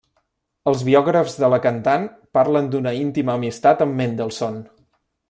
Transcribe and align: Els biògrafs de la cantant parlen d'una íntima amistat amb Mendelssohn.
Els 0.69 0.79
biògrafs 0.85 1.35
de 1.43 1.49
la 1.53 1.59
cantant 1.65 2.07
parlen 2.39 2.71
d'una 2.77 2.97
íntima 3.03 3.37
amistat 3.41 3.85
amb 3.87 3.95
Mendelssohn. 4.01 4.59